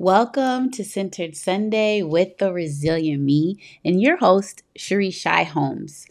[0.00, 6.06] Welcome to Centered Sunday with the Resilient Me and your host, Cherie Shy Holmes.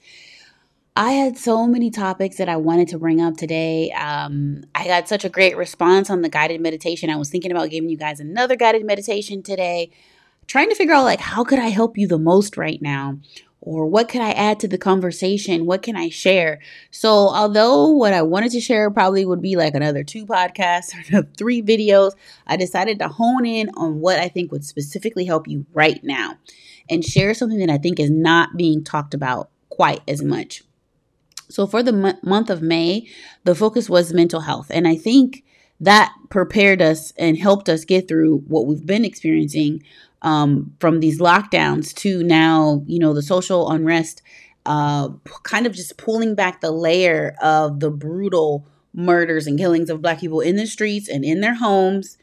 [0.96, 3.90] I had so many topics that I wanted to bring up today.
[3.94, 7.10] Um, I got such a great response on the guided meditation.
[7.10, 9.90] I was thinking about giving you guys another guided meditation today,
[10.46, 13.18] trying to figure out like how could I help you the most right now?
[13.62, 15.66] Or what can I add to the conversation?
[15.66, 16.60] What can I share?
[16.92, 21.28] So, although what I wanted to share probably would be like another two podcasts or
[21.38, 22.14] three videos,
[22.48, 26.38] I decided to hone in on what I think would specifically help you right now
[26.90, 30.64] and share something that I think is not being talked about quite as much.
[31.50, 33.08] So, for the m- month of May,
[33.44, 34.68] the focus was mental health.
[34.70, 35.44] And I think
[35.82, 39.84] that prepared us and helped us get through what we've been experiencing
[40.22, 44.22] um, from these lockdowns to now, you know, the social unrest,
[44.66, 45.10] uh,
[45.44, 50.20] kind of just pulling back the layer of the brutal murders and killings of Black
[50.20, 52.18] people in the streets and in their homes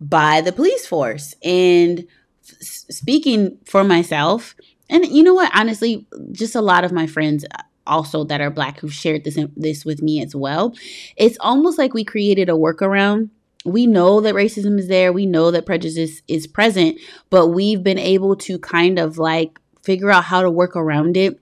[0.00, 1.34] by the police force.
[1.44, 4.54] And f- speaking for myself,
[4.90, 7.44] and you know what, honestly, just a lot of my friends
[7.86, 10.74] also that are black who've shared this this with me as well.
[11.16, 13.30] It's almost like we created a workaround
[13.72, 15.12] we know that racism is there.
[15.12, 16.98] We know that prejudice is present,
[17.30, 21.40] but we've been able to kind of like figure out how to work around it.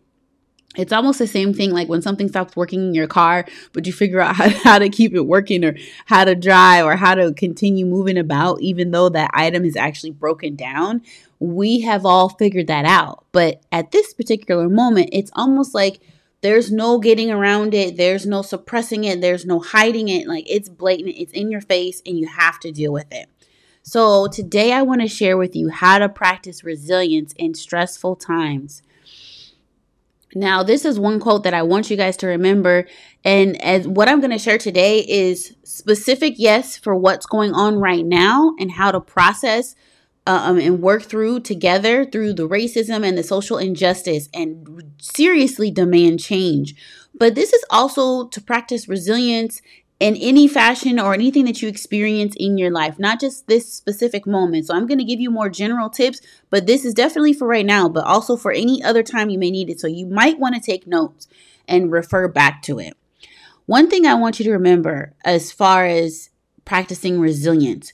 [0.77, 3.93] It's almost the same thing like when something stops working in your car, but you
[3.93, 7.33] figure out how, how to keep it working or how to drive or how to
[7.33, 11.03] continue moving about, even though that item is actually broken down.
[11.39, 13.25] We have all figured that out.
[13.33, 16.01] But at this particular moment, it's almost like
[16.47, 17.97] there's no getting around it.
[17.97, 19.21] There's no suppressing it.
[19.21, 20.29] There's no hiding it.
[20.29, 23.29] Like it's blatant, it's in your face, and you have to deal with it.
[23.83, 28.83] So, today I want to share with you how to practice resilience in stressful times.
[30.37, 32.87] Now, this is one quote that I want you guys to remember.
[33.25, 37.79] And as what I'm going to share today is specific, yes, for what's going on
[37.81, 39.75] right now and how to process
[40.27, 46.21] um, and work through together through the racism and the social injustice and seriously demand
[46.21, 46.75] change.
[47.15, 49.63] But this is also to practice resilience
[49.99, 54.27] in any fashion or anything that you experience in your life, not just this specific
[54.27, 54.67] moment.
[54.67, 56.21] So I'm going to give you more general tips,
[56.51, 59.51] but this is definitely for right now, but also for any other time you may
[59.51, 59.81] need it.
[59.81, 61.29] So you might want to take notes
[61.67, 62.95] and refer back to it.
[63.65, 66.31] One thing I want you to remember as far as
[66.65, 67.93] practicing resilience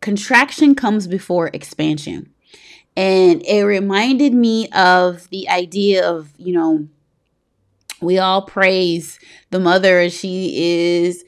[0.00, 2.32] contraction comes before expansion.
[2.96, 6.88] And it reminded me of the idea of, you know,
[8.00, 9.18] we all praise
[9.50, 11.24] the mother as she is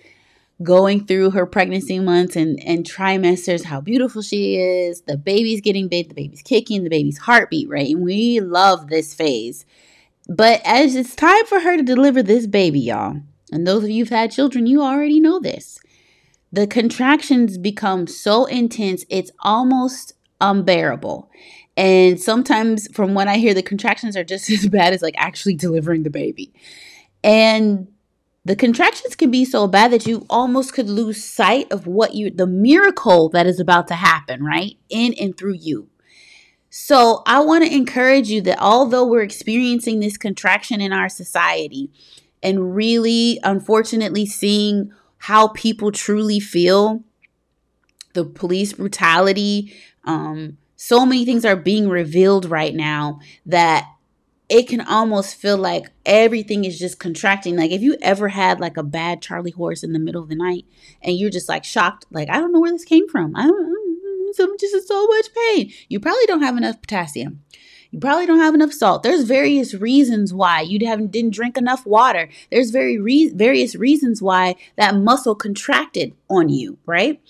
[0.63, 5.03] going through her pregnancy months and, and trimesters, how beautiful she is.
[5.03, 7.95] The baby's getting big, the baby's kicking, the baby's heartbeat rate.
[7.95, 9.67] And we love this phase.
[10.29, 14.05] But as it's time for her to deliver this baby, y'all, and those of you
[14.05, 15.79] who've had children, you already know this
[16.53, 21.31] the contractions become so intense, it's almost unbearable.
[21.77, 25.55] And sometimes, from what I hear, the contractions are just as bad as like actually
[25.55, 26.53] delivering the baby.
[27.25, 27.89] And
[28.45, 32.31] the contractions can be so bad that you almost could lose sight of what you,
[32.31, 34.77] the miracle that is about to happen, right?
[34.91, 35.89] In and through you.
[36.69, 41.91] So I want to encourage you that although we're experiencing this contraction in our society
[42.43, 44.93] and really, unfortunately, seeing
[45.23, 47.05] how people truly feel,
[48.13, 49.73] the police brutality,
[50.03, 53.89] um, so many things are being revealed right now that
[54.49, 57.57] it can almost feel like everything is just contracting.
[57.57, 60.35] Like if you ever had like a bad Charlie horse in the middle of the
[60.35, 60.65] night
[61.01, 63.37] and you're just like shocked, like I don't know where this came from.
[63.37, 65.73] I'm just in so much pain.
[65.89, 67.45] You probably don't have enough potassium.
[67.93, 69.03] You probably don't have enough salt.
[69.03, 72.31] There's various reasons why you haven't didn't drink enough water.
[72.51, 77.21] There's very re- various reasons why that muscle contracted on you, right?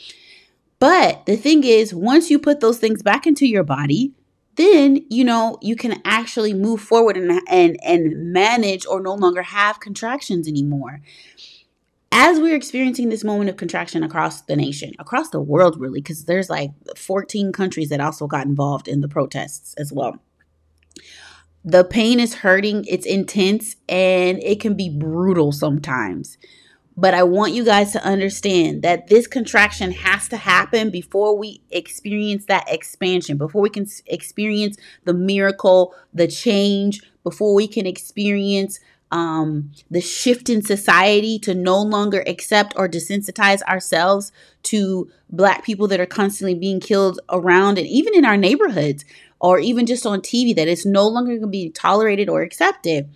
[0.78, 4.12] But the thing is, once you put those things back into your body,
[4.54, 9.42] then you know you can actually move forward and and and manage or no longer
[9.42, 11.00] have contractions anymore
[12.14, 16.26] as we're experiencing this moment of contraction across the nation, across the world, really, because
[16.26, 20.18] there's like 14 countries that also got involved in the protests as well.
[21.64, 26.36] The pain is hurting, it's intense, and it can be brutal sometimes.
[26.96, 31.62] But I want you guys to understand that this contraction has to happen before we
[31.70, 38.78] experience that expansion, before we can experience the miracle, the change, before we can experience
[39.12, 44.32] um, the shift in society to no longer accept or desensitize ourselves
[44.64, 49.04] to Black people that are constantly being killed around and even in our neighborhoods
[49.38, 53.08] or even just on TV that it's no longer going to be tolerated or accepted.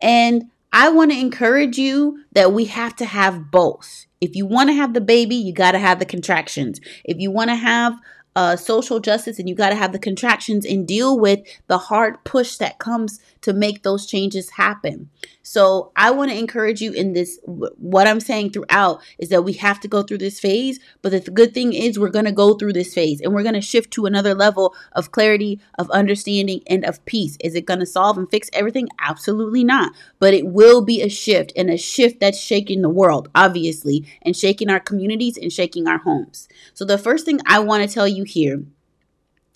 [0.00, 4.06] And I want to encourage you that we have to have both.
[4.20, 6.80] If you want to have the baby, you got to have the contractions.
[7.04, 7.98] If you want to have
[8.36, 12.22] uh, social justice and you got to have the contractions and deal with the hard
[12.24, 15.10] push that comes to make those changes happen.
[15.42, 17.38] So I want to encourage you in this.
[17.44, 21.20] What I'm saying throughout is that we have to go through this phase, but the
[21.20, 23.90] good thing is we're going to go through this phase and we're going to shift
[23.92, 27.36] to another level of clarity, of understanding, and of peace.
[27.40, 28.88] Is it going to solve and fix everything?
[29.00, 29.92] Absolutely not.
[30.18, 34.36] But it will be a shift and a shift that's shaking the world, obviously, and
[34.36, 36.48] shaking our communities and shaking our homes.
[36.74, 38.62] So the first thing I want to tell you here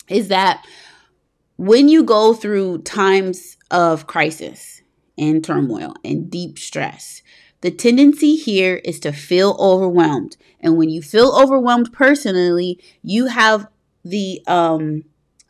[0.09, 0.65] is that
[1.57, 4.81] when you go through times of crisis
[5.17, 7.21] and turmoil and deep stress,
[7.59, 10.37] the tendency here is to feel overwhelmed.
[10.61, 13.67] And when you feel overwhelmed personally, you have
[14.03, 15.03] the um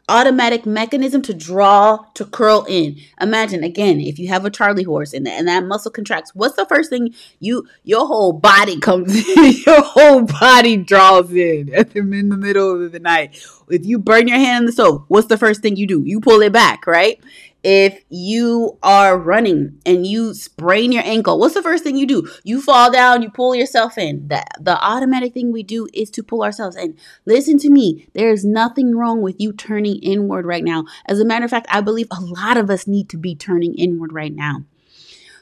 [0.07, 2.98] automatic mechanism to draw to curl in.
[3.19, 6.56] Imagine again, if you have a Charlie horse in and, and that muscle contracts, what's
[6.56, 12.30] the first thing you your whole body comes in, your whole body draws in in
[12.30, 13.39] the middle of the night.
[13.69, 16.04] If you burn your hand in the stove, what's the first thing you do?
[16.06, 17.19] You pull it back, right?
[17.66, 22.30] If you are running and you sprain your ankle, what's the first thing you do?
[22.44, 24.28] You fall down, you pull yourself in.
[24.28, 26.96] The, the automatic thing we do is to pull ourselves in.
[27.26, 28.08] Listen to me.
[28.14, 30.86] There is nothing wrong with you turning inward right now.
[31.08, 33.74] As a matter of fact, I believe a lot of us need to be turning
[33.74, 34.64] inward right now.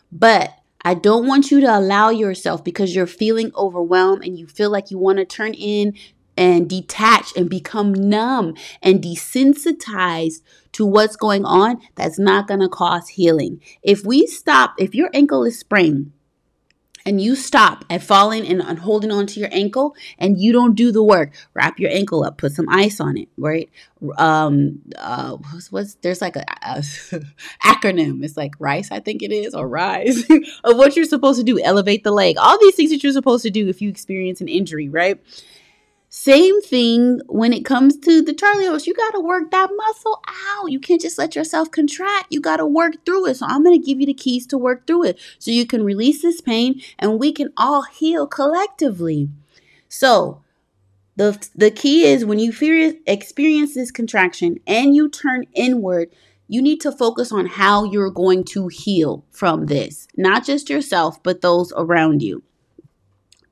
[0.10, 4.70] But I don't want you to allow yourself because you're feeling overwhelmed and you feel
[4.70, 5.94] like you want to turn in
[6.38, 10.42] and detach and become numb and desensitized
[10.74, 13.62] to what's going on, that's not going to cause healing.
[13.82, 16.12] If we stop, if your ankle is sprained,
[17.06, 20.76] and you stop at falling and, and holding on to your ankle and you don't
[20.76, 23.70] do the work wrap your ankle up put some ice on it right?
[24.18, 26.78] Um uh what's, what's there's like a, a
[27.64, 28.24] acronym.
[28.24, 30.24] It's like rice i think it is or rise
[30.64, 31.62] of what you're supposed to do.
[31.62, 32.38] Elevate the leg.
[32.38, 35.22] All these things that you're supposed to do if you experience an injury right
[36.16, 38.86] same thing when it comes to the Charlie horse.
[38.86, 40.72] You got to work that muscle out.
[40.72, 42.28] You can't just let yourself contract.
[42.30, 43.38] You got to work through it.
[43.38, 45.84] So I'm going to give you the keys to work through it so you can
[45.84, 49.30] release this pain and we can all heal collectively.
[49.90, 50.44] So
[51.16, 56.12] the the key is when you fear, experience this contraction and you turn inward,
[56.48, 61.24] you need to focus on how you're going to heal from this, not just yourself,
[61.24, 62.44] but those around you.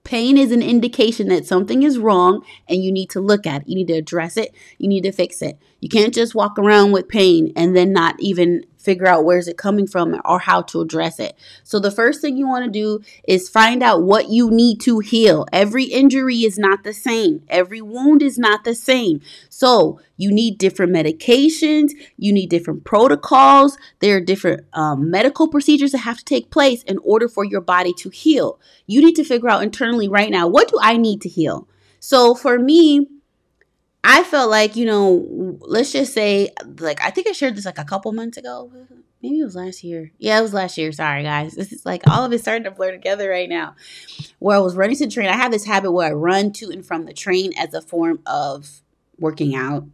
[0.04, 3.70] Pain is an indication that something is wrong and you need to look at it.
[3.70, 4.54] You need to address it.
[4.78, 5.58] You need to fix it.
[5.80, 9.58] You can't just walk around with pain and then not even figure out where's it
[9.58, 11.38] coming from or how to address it.
[11.64, 15.00] So the first thing you want to do is find out what you need to
[15.00, 15.46] heal.
[15.54, 17.44] Every injury is not the same.
[17.48, 19.22] Every wound is not the same.
[19.50, 23.78] So you need different medications, you need different protocols.
[24.00, 27.62] There are different um, medical procedures that have to take place in order for your
[27.62, 28.60] body to heal.
[28.88, 31.68] You need to figure out internally right now, what do I need to heal?
[32.00, 33.08] So for me,
[34.04, 37.78] I felt like, you know, let's just say, like, I think I shared this like
[37.78, 38.72] a couple months ago.
[39.22, 40.12] Maybe it was last year.
[40.18, 40.92] Yeah, it was last year.
[40.92, 41.54] Sorry, guys.
[41.54, 43.76] This is like all of it starting to blur together right now.
[44.40, 46.72] Where I was running to the train, I have this habit where I run to
[46.72, 48.82] and from the train as a form of
[49.20, 49.86] working out.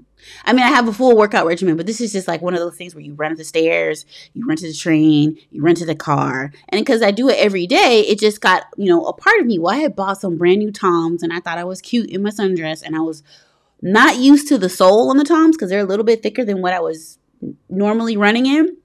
[0.45, 2.59] I mean, I have a full workout regimen, but this is just like one of
[2.59, 5.75] those things where you run up the stairs, you run to the train, you run
[5.75, 6.51] to the car.
[6.69, 9.45] And because I do it every day, it just got, you know, a part of
[9.45, 9.59] me.
[9.59, 12.23] Well, I had bought some brand new Toms and I thought I was cute in
[12.23, 13.21] my sundress and I was
[13.81, 16.61] not used to the sole on the Toms because they're a little bit thicker than
[16.61, 17.19] what I was
[17.69, 18.77] normally running in.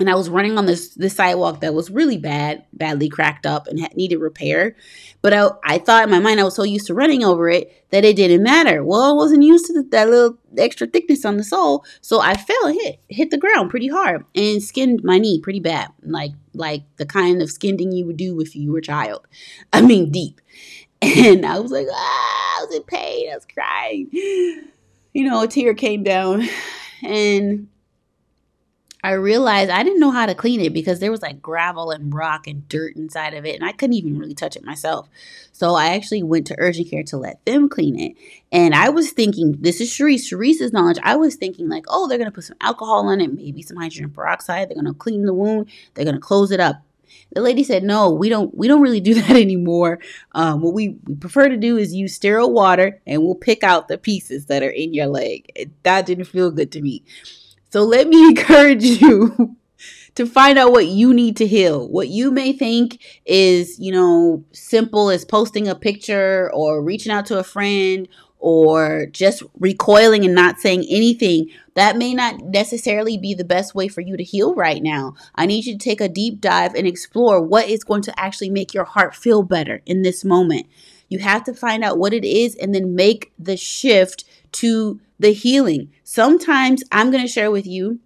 [0.00, 3.66] And I was running on this this sidewalk that was really bad, badly cracked up
[3.66, 4.76] and had, needed repair.
[5.22, 7.84] But I, I thought in my mind I was so used to running over it
[7.90, 8.84] that it didn't matter.
[8.84, 12.34] Well, I wasn't used to the, that little extra thickness on the sole, so I
[12.34, 16.32] fell and hit hit the ground pretty hard and skinned my knee pretty bad, like
[16.54, 19.26] like the kind of skinning you would do if you were a child.
[19.72, 20.40] I mean, deep.
[21.00, 23.30] And I was like, ah, I was in pain.
[23.30, 24.08] I was crying.
[24.12, 26.48] You know, a tear came down.
[27.02, 27.68] And
[29.04, 32.12] I realized I didn't know how to clean it because there was like gravel and
[32.12, 35.08] rock and dirt inside of it, and I couldn't even really touch it myself.
[35.52, 38.16] So I actually went to urgent care to let them clean it.
[38.50, 40.98] And I was thinking, this is Sharice, Sharice's knowledge.
[41.04, 44.10] I was thinking, like, oh, they're gonna put some alcohol on it, maybe some hydrogen
[44.10, 44.68] peroxide.
[44.68, 45.68] They're gonna clean the wound.
[45.94, 46.82] They're gonna close it up.
[47.32, 48.54] The lady said, "No, we don't.
[48.56, 49.98] We don't really do that anymore.
[50.32, 53.88] Um, what we, we prefer to do is use sterile water, and we'll pick out
[53.88, 57.04] the pieces that are in your leg." That didn't feel good to me.
[57.70, 59.56] So let me encourage you
[60.14, 61.88] to find out what you need to heal.
[61.88, 67.26] What you may think is, you know, simple as posting a picture or reaching out
[67.26, 73.34] to a friend or just recoiling and not saying anything, that may not necessarily be
[73.34, 75.14] the best way for you to heal right now.
[75.34, 78.50] I need you to take a deep dive and explore what is going to actually
[78.50, 80.66] make your heart feel better in this moment.
[81.08, 85.32] You have to find out what it is and then make the shift to the
[85.32, 85.90] healing.
[86.04, 87.98] Sometimes I'm going to share with you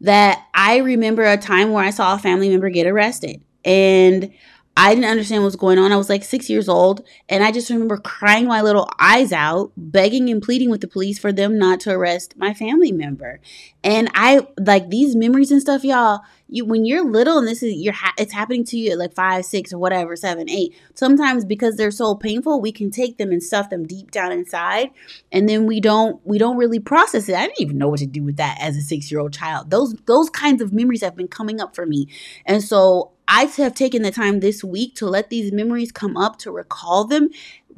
[0.00, 3.42] that I remember a time where I saw a family member get arrested.
[3.64, 4.32] And
[4.76, 5.92] I didn't understand what was going on.
[5.92, 9.72] I was like six years old, and I just remember crying my little eyes out,
[9.76, 13.40] begging and pleading with the police for them not to arrest my family member.
[13.82, 16.20] And I like these memories and stuff, y'all.
[16.48, 19.14] You when you're little and this is you're ha- it's happening to you at like
[19.14, 20.74] five, six, or whatever, seven, eight.
[20.94, 24.90] Sometimes because they're so painful, we can take them and stuff them deep down inside,
[25.30, 27.36] and then we don't we don't really process it.
[27.36, 29.70] I didn't even know what to do with that as a six year old child.
[29.70, 32.08] Those those kinds of memories have been coming up for me,
[32.46, 36.36] and so I have taken the time this week to let these memories come up,
[36.40, 37.30] to recall them,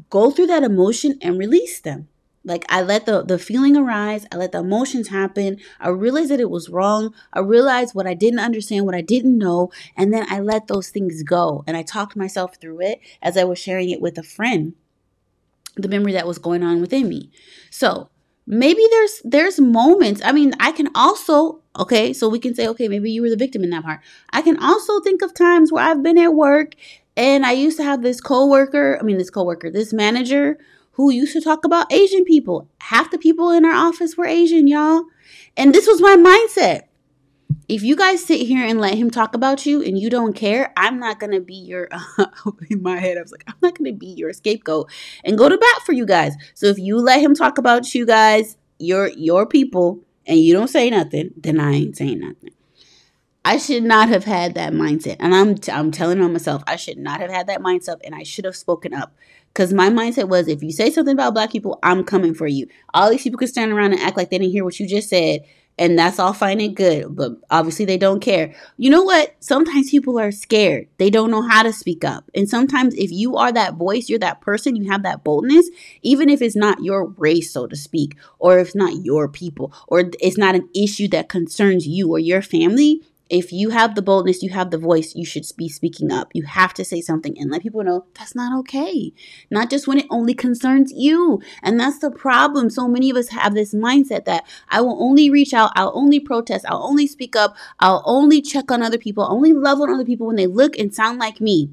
[0.08, 2.08] go through that emotion and release them.
[2.42, 5.58] Like I let the the feeling arise, I let the emotions happen.
[5.78, 7.14] I realized that it was wrong.
[7.34, 10.88] I realized what I didn't understand, what I didn't know, and then I let those
[10.88, 11.62] things go.
[11.66, 14.72] And I talked myself through it as I was sharing it with a friend.
[15.76, 17.30] The memory that was going on within me.
[17.70, 18.08] So,
[18.46, 22.88] maybe there's there's moments i mean i can also okay so we can say okay
[22.88, 24.00] maybe you were the victim in that part
[24.30, 26.74] i can also think of times where i've been at work
[27.16, 30.58] and i used to have this coworker i mean this coworker this manager
[30.92, 34.66] who used to talk about asian people half the people in our office were asian
[34.68, 35.04] y'all
[35.56, 36.82] and this was my mindset
[37.68, 40.72] if you guys sit here and let him talk about you and you don't care,
[40.76, 41.88] I'm not gonna be your.
[42.70, 44.90] In my head, I was like, I'm not gonna be your scapegoat
[45.24, 46.34] and go to bat for you guys.
[46.54, 50.68] So if you let him talk about you guys, your your people, and you don't
[50.68, 52.50] say nothing, then I ain't saying nothing.
[53.44, 56.76] I should not have had that mindset, and I'm t- I'm telling on myself, I
[56.76, 59.16] should not have had that mindset, and I should have spoken up.
[59.52, 62.68] Because my mindset was, if you say something about black people, I'm coming for you.
[62.94, 65.10] All these people could stand around and act like they didn't hear what you just
[65.10, 65.40] said
[65.78, 68.54] and that's all fine and good, but obviously they don't care.
[68.76, 69.34] You know what?
[69.40, 70.86] Sometimes people are scared.
[70.98, 72.30] They don't know how to speak up.
[72.34, 75.70] And sometimes if you are that voice, you're that person, you have that boldness,
[76.02, 79.72] even if it's not your race, so to speak, or if it's not your people,
[79.88, 83.00] or it's not an issue that concerns you or your family,
[83.32, 86.28] if you have the boldness, you have the voice, you should be speaking up.
[86.34, 89.14] You have to say something and let people know that's not okay.
[89.50, 91.40] Not just when it only concerns you.
[91.62, 92.68] And that's the problem.
[92.68, 96.20] So many of us have this mindset that I will only reach out, I'll only
[96.20, 100.04] protest, I'll only speak up, I'll only check on other people, only love on other
[100.04, 101.70] people when they look and sound like me.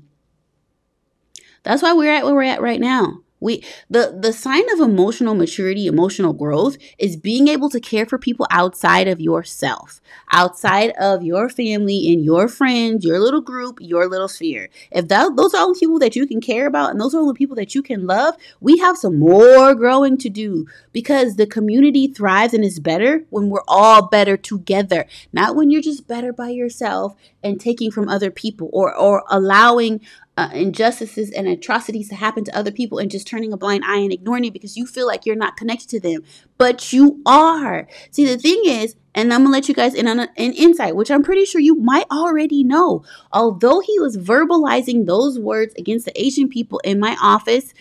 [1.64, 3.20] That's why we're at where we're at right now.
[3.40, 8.18] We the the sign of emotional maturity, emotional growth is being able to care for
[8.18, 14.08] people outside of yourself, outside of your family and your friends, your little group, your
[14.08, 14.70] little sphere.
[14.92, 17.20] If that those are all the people that you can care about and those are
[17.20, 21.36] all the people that you can love, we have some more growing to do because
[21.36, 26.08] the community thrives and is better when we're all better together, not when you're just
[26.08, 30.02] better by yourself and taking from other people or or allowing
[30.40, 33.98] uh, injustices and atrocities to happen to other people and just turning a blind eye
[33.98, 36.24] and ignoring it because you feel like you're not connected to them,
[36.58, 37.90] but you are.
[38.12, 40.96] See, the thing is, and I'm gonna let you guys in on a, an insight,
[40.96, 43.04] which I'm pretty sure you might already know.
[43.34, 47.74] Although he was verbalizing those words against the Asian people in my office,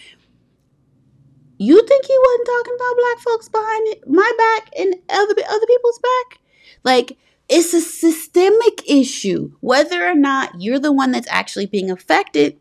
[1.59, 6.00] you think he wasn't talking about black folks behind my back and other other people's
[6.00, 6.41] back?
[6.83, 9.52] Like it's a systemic issue.
[9.61, 12.59] Whether or not you're the one that's actually being affected,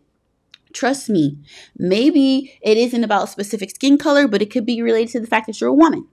[0.73, 1.37] trust me,
[1.77, 5.47] maybe it isn't about specific skin color, but it could be related to the fact
[5.47, 6.07] that you're a woman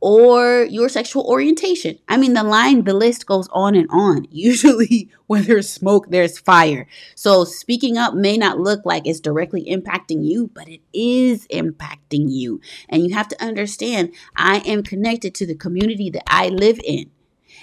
[0.00, 1.96] or your sexual orientation.
[2.08, 4.26] I mean, the line, the list goes on and on.
[4.32, 6.88] Usually, when there's smoke, there's fire.
[7.14, 12.30] So, speaking up may not look like it's directly impacting you, but it is impacting
[12.30, 12.60] you.
[12.88, 17.12] And you have to understand, I am connected to the community that I live in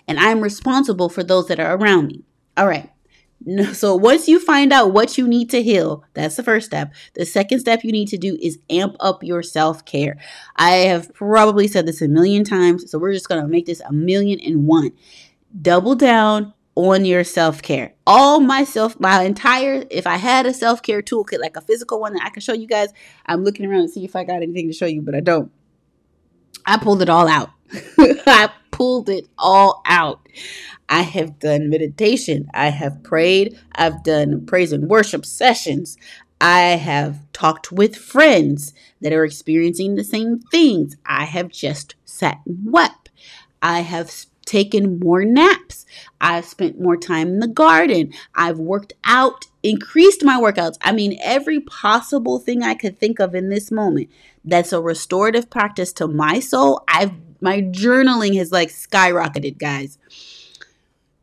[0.09, 2.23] and I'm responsible for those that are around me.
[2.57, 2.89] All right.
[3.71, 6.93] So once you find out what you need to heal, that's the first step.
[7.13, 10.17] The second step you need to do is amp up your self-care.
[10.57, 13.79] I have probably said this a million times, so we're just going to make this
[13.79, 14.91] a million and one.
[15.61, 17.93] Double down on your self-care.
[18.05, 22.13] All my self my entire if I had a self-care toolkit like a physical one
[22.13, 22.89] that I can show you guys,
[23.25, 25.51] I'm looking around to see if I got anything to show you, but I don't.
[26.65, 27.51] I pulled it all out.
[28.79, 30.25] Pulled it all out.
[30.87, 32.49] I have done meditation.
[32.53, 33.59] I have prayed.
[33.75, 35.97] I've done praise and worship sessions.
[36.39, 40.95] I have talked with friends that are experiencing the same things.
[41.05, 43.09] I have just sat and wept.
[43.61, 44.09] I have
[44.45, 45.85] taken more naps.
[46.21, 48.13] I've spent more time in the garden.
[48.33, 50.77] I've worked out, increased my workouts.
[50.81, 54.09] I mean, every possible thing I could think of in this moment
[54.45, 56.81] that's a restorative practice to my soul.
[56.87, 59.97] I've my journaling has like skyrocketed, guys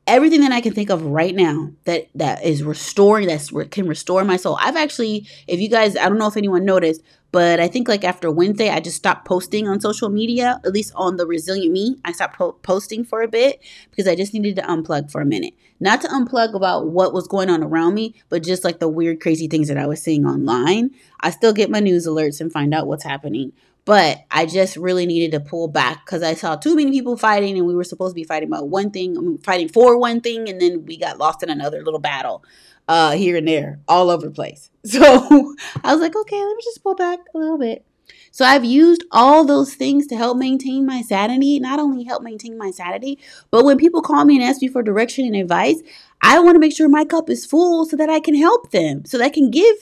[0.06, 4.24] everything that I can think of right now that that is restoring that's can restore
[4.24, 4.56] my soul.
[4.60, 8.04] I've actually, if you guys, I don't know if anyone noticed, but I think like
[8.04, 11.96] after Wednesday, I just stopped posting on social media, at least on the Resilient Me.
[12.04, 15.26] I stopped po- posting for a bit because I just needed to unplug for a
[15.26, 15.54] minute.
[15.80, 19.20] Not to unplug about what was going on around me, but just like the weird,
[19.20, 20.92] crazy things that I was seeing online.
[21.20, 23.52] I still get my news alerts and find out what's happening.
[23.86, 27.56] But I just really needed to pull back because I saw too many people fighting,
[27.56, 30.60] and we were supposed to be fighting about one thing, fighting for one thing, and
[30.60, 32.44] then we got lost in another little battle
[32.88, 34.70] uh, here and there, all over the place.
[34.86, 37.84] So I was like, okay, let me just pull back a little bit.
[38.30, 42.58] So I've used all those things to help maintain my sanity, not only help maintain
[42.58, 43.18] my sanity,
[43.50, 45.80] but when people call me and ask me for direction and advice,
[46.22, 49.04] I want to make sure my cup is full so that I can help them,
[49.04, 49.76] so that I can give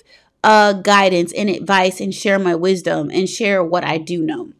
[0.44, 4.52] uh, guidance and advice and share my wisdom and share what I do know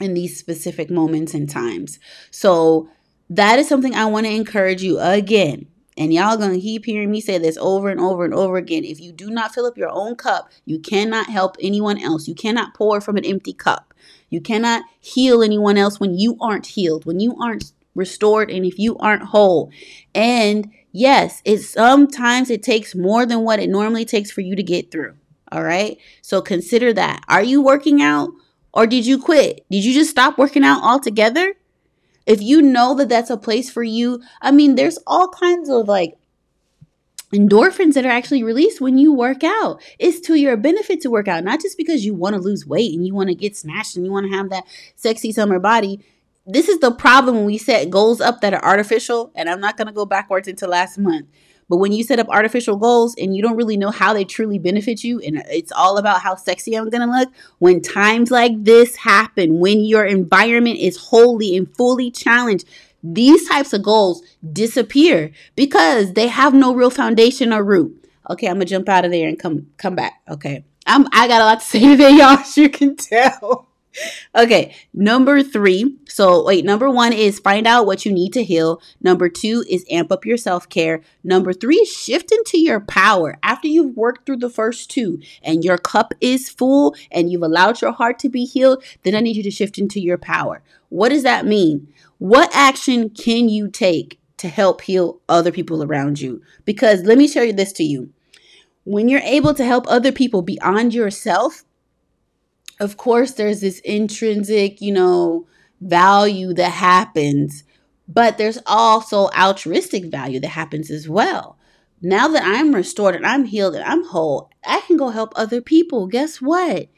[0.00, 1.98] in these specific moments and times.
[2.30, 2.90] So
[3.30, 5.66] that is something I want to encourage you again.
[5.96, 8.84] And y'all gonna keep hearing me say this over and over and over again.
[8.84, 12.28] If you do not fill up your own cup, you cannot help anyone else.
[12.28, 13.94] You cannot pour from an empty cup.
[14.28, 18.78] You cannot heal anyone else when you aren't healed, when you aren't restored, and if
[18.78, 19.70] you aren't whole.
[20.14, 24.62] And Yes, it sometimes it takes more than what it normally takes for you to
[24.62, 25.14] get through.
[25.50, 25.98] All right?
[26.20, 27.24] So consider that.
[27.28, 28.30] Are you working out
[28.72, 29.64] or did you quit?
[29.70, 31.54] Did you just stop working out altogether?
[32.26, 35.88] If you know that that's a place for you, I mean, there's all kinds of
[35.88, 36.16] like
[37.34, 39.82] endorphins that are actually released when you work out.
[39.98, 42.94] It's to your benefit to work out, not just because you want to lose weight
[42.94, 46.04] and you want to get smashed and you want to have that sexy summer body
[46.46, 49.32] this is the problem when we set goals up that are artificial.
[49.34, 51.26] And I'm not going to go backwards into last month.
[51.72, 54.58] But when you set up artificial goals and you don't really know how they truly
[54.58, 57.30] benefit you, and it's all about how sexy I'm gonna look,
[57.60, 62.68] when times like this happen, when your environment is wholly and fully challenged,
[63.02, 64.22] these types of goals
[64.52, 68.06] disappear because they have no real foundation or root.
[68.28, 70.20] Okay, I'm gonna jump out of there and come come back.
[70.28, 70.66] Okay.
[70.86, 73.66] I'm I got a lot to say today, y'all, as you can tell
[74.34, 75.96] okay, number three.
[76.08, 78.80] So, wait, number one is find out what you need to heal.
[79.00, 81.02] Number two is amp up your self care.
[81.24, 83.38] Number three is shift into your power.
[83.42, 87.80] After you've worked through the first two and your cup is full and you've allowed
[87.80, 90.62] your heart to be healed, then I need you to shift into your power.
[90.88, 91.88] What does that mean?
[92.18, 96.42] What action can you take to help heal other people around you?
[96.64, 98.10] Because let me share this to you.
[98.84, 101.64] When you're able to help other people beyond yourself,
[102.82, 105.46] of course, there's this intrinsic, you know,
[105.80, 107.62] value that happens,
[108.08, 111.56] but there's also altruistic value that happens as well.
[112.00, 115.60] Now that I'm restored and I'm healed and I'm whole, I can go help other
[115.60, 116.08] people.
[116.08, 116.88] Guess what?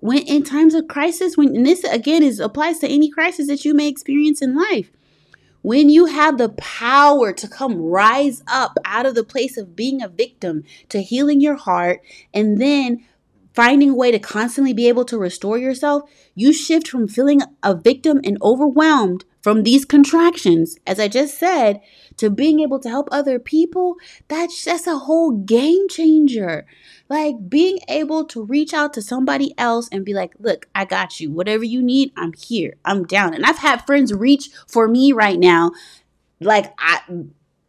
[0.00, 3.72] When in times of crisis, when this again is applies to any crisis that you
[3.72, 4.90] may experience in life,
[5.62, 10.02] when you have the power to come rise up out of the place of being
[10.02, 12.02] a victim to healing your heart
[12.34, 13.02] and then
[13.54, 16.02] finding a way to constantly be able to restore yourself,
[16.34, 21.80] you shift from feeling a victim and overwhelmed from these contractions, as I just said,
[22.18, 23.96] to being able to help other people.
[24.28, 26.66] That's just a whole game changer.
[27.08, 31.20] Like being able to reach out to somebody else and be like, look, I got
[31.20, 31.30] you.
[31.30, 32.74] Whatever you need, I'm here.
[32.84, 33.34] I'm down.
[33.34, 35.72] And I've had friends reach for me right now.
[36.40, 37.00] Like I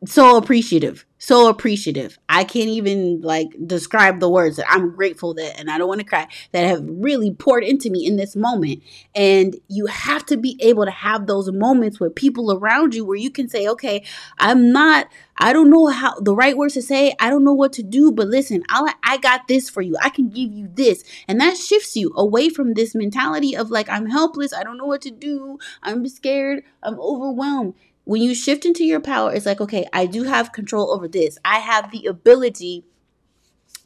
[0.05, 2.17] so appreciative so appreciative.
[2.29, 5.99] I can't even like describe the words that i'm grateful that and i don't want
[5.99, 8.81] to cry that have really poured into me in this moment.
[9.13, 13.17] And you have to be able to have those moments with people around you where
[13.17, 14.03] you can say okay
[14.39, 17.73] i'm not i don't know how the right words to say i don't know what
[17.73, 19.95] to do but listen i i got this for you.
[20.01, 21.03] I can give you this.
[21.27, 24.87] And that shifts you away from this mentality of like i'm helpless i don't know
[24.87, 29.61] what to do i'm scared i'm overwhelmed when you shift into your power, it's like,
[29.61, 31.37] okay, I do have control over this.
[31.45, 32.85] I have the ability.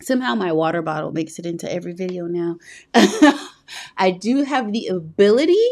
[0.02, 2.58] Somehow my water bottle makes it into every video now.
[3.98, 5.68] I do have the ability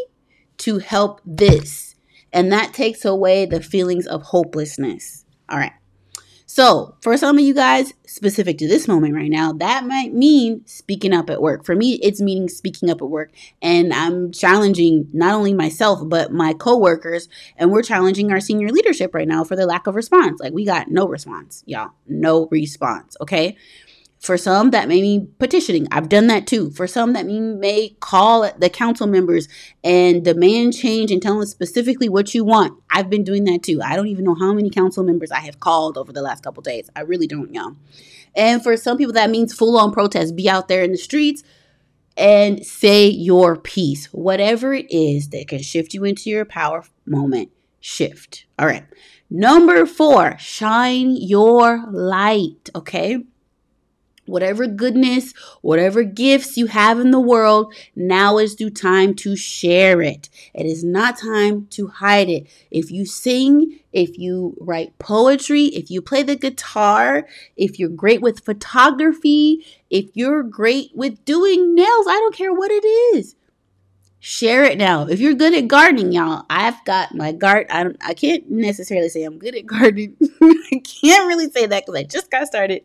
[0.58, 1.94] to help this.
[2.32, 5.24] And that takes away the feelings of hopelessness.
[5.48, 5.72] All right.
[6.46, 10.64] So, for some of you guys, specific to this moment right now, that might mean
[10.66, 11.64] speaking up at work.
[11.64, 13.32] For me, it's meaning speaking up at work.
[13.62, 17.28] And I'm challenging not only myself, but my coworkers.
[17.56, 20.38] And we're challenging our senior leadership right now for the lack of response.
[20.38, 21.92] Like, we got no response, y'all.
[22.06, 23.16] No response.
[23.22, 23.56] Okay.
[24.24, 25.86] For some, that may mean petitioning.
[25.90, 26.70] I've done that too.
[26.70, 29.48] For some, that mean may call the council members
[29.84, 32.80] and demand change and tell them specifically what you want.
[32.90, 33.82] I've been doing that too.
[33.82, 36.62] I don't even know how many council members I have called over the last couple
[36.62, 36.88] days.
[36.96, 37.76] I really don't know.
[38.34, 40.34] And for some people, that means full on protest.
[40.34, 41.42] Be out there in the streets
[42.16, 44.06] and say your piece.
[44.06, 48.46] Whatever it is that can shift you into your power moment, shift.
[48.58, 48.86] All right.
[49.28, 52.70] Number four, shine your light.
[52.74, 53.24] Okay
[54.26, 60.00] whatever goodness, whatever gifts you have in the world, now is due time to share
[60.00, 60.28] it.
[60.54, 62.46] It is not time to hide it.
[62.70, 68.20] If you sing, if you write poetry, if you play the guitar, if you're great
[68.20, 73.36] with photography, if you're great with doing nails, I don't care what it is.
[74.20, 75.06] Share it now.
[75.06, 77.70] If you're good at gardening, y'all, I've got my garden.
[77.70, 77.96] I don't.
[78.02, 80.16] I can't necessarily say I'm good at gardening.
[80.40, 82.84] I can't really say that because I just got started.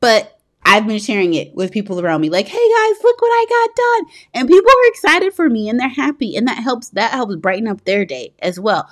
[0.00, 3.46] But I've been sharing it with people around me, like, hey guys, look what I
[3.48, 4.14] got done.
[4.34, 6.36] And people are excited for me and they're happy.
[6.36, 8.88] And that helps, that helps brighten up their day as well.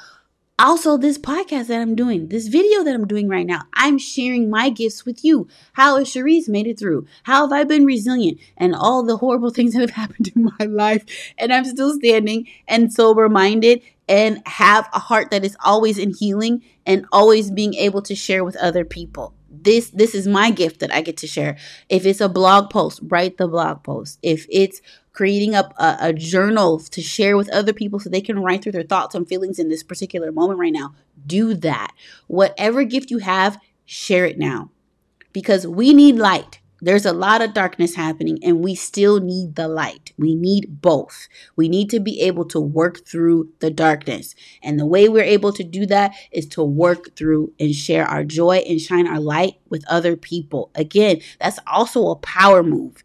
[0.61, 4.51] Also, this podcast that I'm doing, this video that I'm doing right now, I'm sharing
[4.51, 5.47] my gifts with you.
[5.75, 7.07] How has Cherise made it through?
[7.23, 8.41] How have I been resilient?
[8.57, 11.05] And all the horrible things that have happened in my life.
[11.39, 16.13] And I'm still standing and sober minded and have a heart that is always in
[16.13, 20.81] healing and always being able to share with other people this this is my gift
[20.81, 21.57] that I get to share.
[21.89, 24.19] If it's a blog post, write the blog post.
[24.23, 24.81] If it's
[25.13, 28.71] creating up a, a, journal to share with other people so they can write through
[28.71, 30.95] their thoughts and feelings in this particular moment right now,
[31.27, 31.93] do that.
[32.29, 34.71] Whatever gift you have, share it now.
[35.33, 36.61] Because we need light.
[36.81, 40.13] There's a lot of darkness happening, and we still need the light.
[40.17, 41.29] We need both.
[41.57, 44.35] We need to be able to work through the darkness.
[44.63, 48.23] And the way we're able to do that is to work through and share our
[48.23, 50.71] joy and shine our light with other people.
[50.75, 53.03] Again, that's also a power move.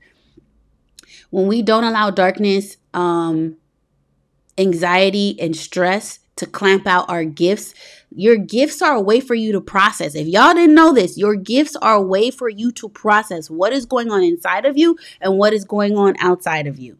[1.31, 3.57] When we don't allow darkness, um,
[4.57, 7.73] anxiety, and stress to clamp out our gifts.
[8.15, 10.15] Your gifts are a way for you to process.
[10.15, 13.73] If y'all didn't know this, your gifts are a way for you to process what
[13.73, 16.97] is going on inside of you and what is going on outside of you.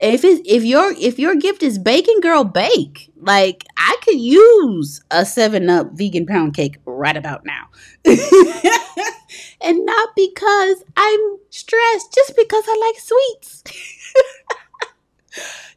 [0.00, 3.10] If it, if your if your gift is baking, girl, bake.
[3.16, 7.68] Like I could use a Seven Up vegan pound cake right about now,
[8.04, 13.62] and not because I'm stressed, just because I like sweets.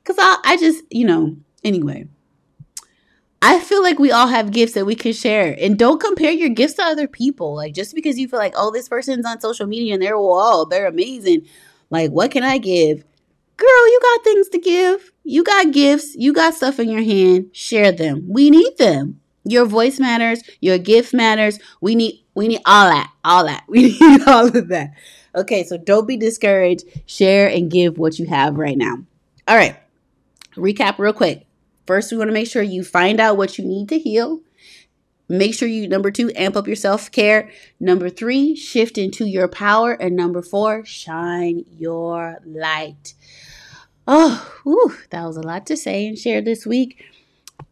[0.03, 2.07] Because I I just you know anyway.
[3.41, 5.55] I feel like we all have gifts that we can share.
[5.59, 7.55] And don't compare your gifts to other people.
[7.55, 10.65] Like just because you feel like, oh, this person's on social media and they're wall,
[10.65, 11.45] they're amazing.
[11.89, 13.03] Like, what can I give?
[13.57, 15.11] Girl, you got things to give.
[15.23, 16.15] You got gifts.
[16.15, 17.49] You got stuff in your hand.
[17.53, 18.25] Share them.
[18.27, 19.19] We need them.
[19.45, 20.43] Your voice matters.
[20.59, 21.57] Your gift matters.
[21.81, 23.11] We need we need all that.
[23.23, 23.63] All that.
[23.67, 24.93] We need all of that.
[25.35, 26.85] Okay, so don't be discouraged.
[27.05, 28.97] Share and give what you have right now.
[29.47, 29.75] All right.
[30.55, 31.46] Recap real quick.
[31.87, 34.41] First, we want to make sure you find out what you need to heal.
[35.29, 37.49] Make sure you, number two, amp up your self care.
[37.79, 39.93] Number three, shift into your power.
[39.93, 43.13] And number four, shine your light.
[44.07, 47.03] Oh, whew, that was a lot to say and share this week.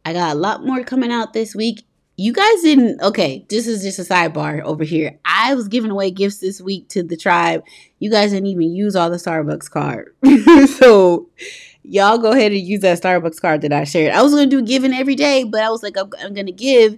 [0.03, 1.85] I got a lot more coming out this week.
[2.17, 5.19] You guys didn't, okay, this is just a sidebar over here.
[5.25, 7.63] I was giving away gifts this week to the tribe.
[7.99, 10.15] You guys didn't even use all the Starbucks card.
[10.77, 11.29] so,
[11.87, 14.13] y'all go ahead and use that Starbucks card that I shared.
[14.13, 16.97] I was to do giving every day, but I was like, I'm, I'm to give.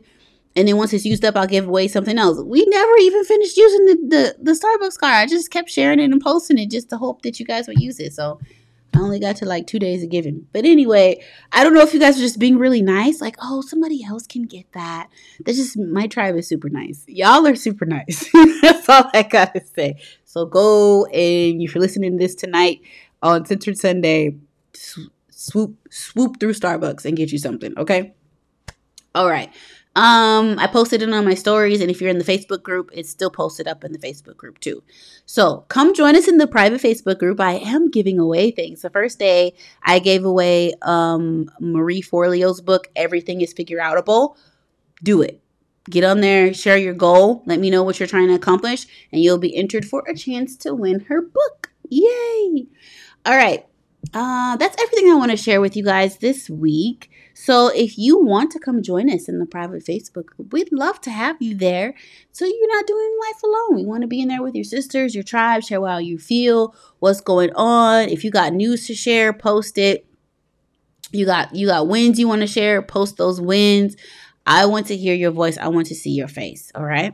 [0.55, 2.41] And then once it's used up, I'll give away something else.
[2.43, 5.13] We never even finished using the, the, the Starbucks card.
[5.13, 7.79] I just kept sharing it and posting it just to hope that you guys would
[7.79, 8.13] use it.
[8.13, 8.39] So
[8.95, 10.47] I only got to like two days of giving.
[10.53, 13.21] But anyway, I don't know if you guys are just being really nice.
[13.21, 15.09] Like, oh, somebody else can get that.
[15.45, 17.03] That's just my tribe is super nice.
[17.07, 18.27] Y'all are super nice.
[18.61, 20.01] That's all I got to say.
[20.25, 22.81] So go and if you're listening to this tonight
[23.21, 24.35] on Centered Sunday,
[25.37, 28.13] swoop swoop through Starbucks and get you something, okay?
[29.13, 29.53] All right.
[29.95, 33.09] Um, I posted it on my stories, and if you're in the Facebook group, it's
[33.09, 34.83] still posted up in the Facebook group too.
[35.25, 37.39] So come join us in the private Facebook group.
[37.39, 38.83] I am giving away things.
[38.83, 44.35] The first day I gave away um Marie Forleo's book, Everything is Figure Outable.
[45.01, 45.41] Do it.
[45.89, 49.21] Get on there, share your goal, let me know what you're trying to accomplish, and
[49.21, 51.71] you'll be entered for a chance to win her book.
[51.89, 52.67] Yay!
[53.25, 53.65] All right
[54.13, 57.09] uh, that's everything I want to share with you guys this week.
[57.33, 60.99] So if you want to come join us in the private Facebook group, we'd love
[61.01, 61.93] to have you there.
[62.31, 63.75] So you're not doing life alone.
[63.75, 66.73] We want to be in there with your sisters, your tribe, share how you feel,
[66.99, 68.09] what's going on.
[68.09, 70.05] If you got news to share, post it.
[71.11, 73.95] You got you got wins you want to share, post those wins.
[74.45, 75.57] I want to hear your voice.
[75.57, 76.71] I want to see your face.
[76.75, 77.13] All right.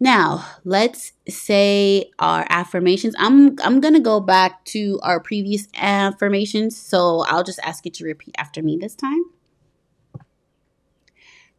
[0.00, 3.14] Now, let's say our affirmations.
[3.18, 7.90] I'm I'm going to go back to our previous affirmations, so I'll just ask you
[7.90, 9.24] to repeat after me this time.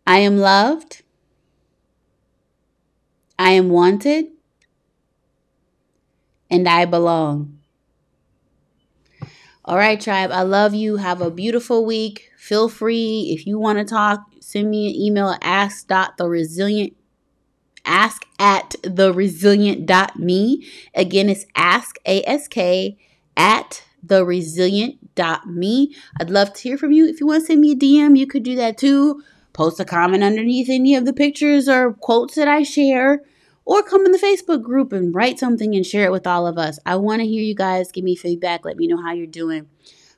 [0.08, 1.04] I am loved.
[3.38, 4.28] I am wanted.
[6.50, 7.60] And I belong.
[9.66, 10.32] All right, tribe.
[10.32, 10.96] I love you.
[10.96, 12.32] Have a beautiful week.
[12.38, 16.94] Feel free if you want to talk, send me an email at ask.theresilient
[17.90, 20.68] ask at theresilient.me.
[20.94, 22.56] Again, it's ask ask
[23.36, 25.96] at theresilient.me.
[26.20, 27.08] I'd love to hear from you.
[27.08, 29.24] If you want to send me a DM, you could do that too.
[29.52, 33.24] Post a comment underneath any of the pictures or quotes that I share
[33.66, 36.58] or come in the Facebook group and write something and share it with all of
[36.58, 36.80] us.
[36.86, 38.64] I want to hear you guys give me feedback.
[38.64, 39.68] Let me know how you're doing.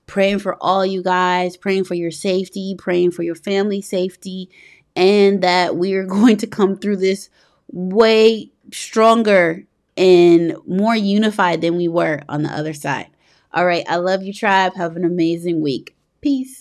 [0.05, 4.49] Praying for all you guys, praying for your safety, praying for your family safety,
[4.95, 7.29] and that we are going to come through this
[7.71, 9.63] way stronger
[9.97, 13.07] and more unified than we were on the other side.
[13.53, 13.85] All right.
[13.87, 14.75] I love you, tribe.
[14.75, 15.95] Have an amazing week.
[16.21, 16.60] Peace.